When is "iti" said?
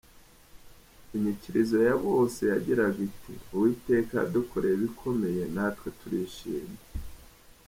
3.09-3.33